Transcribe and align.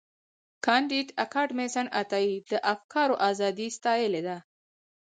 کانديد 0.65 1.07
اکاډميسن 1.25 1.85
عطایي 2.01 2.35
د 2.51 2.53
افکارو 2.73 3.15
ازادي 3.29 3.67
ستایلې 3.77 4.21
ده. 4.27 4.37